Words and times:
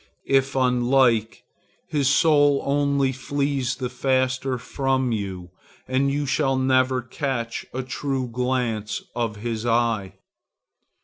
If 0.25 0.55
unlike, 0.55 1.43
his 1.87 2.07
soul 2.09 2.63
only 2.65 3.11
flees 3.11 3.75
the 3.75 3.87
faster 3.87 4.57
from 4.57 5.11
you, 5.11 5.51
and 5.87 6.09
you 6.09 6.25
shall 6.25 6.57
never 6.57 7.03
catch 7.03 7.67
a 7.71 7.83
true 7.83 8.27
glance 8.27 9.03
of 9.13 9.35
his 9.35 9.63
eye. 9.63 10.15